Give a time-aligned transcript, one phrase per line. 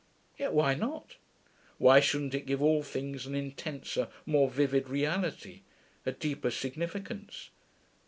[0.35, 1.17] Yet why not?
[1.77, 5.61] Why shouldn't it give all things an intenser, more vivid reality,
[6.07, 7.51] a deeper significance?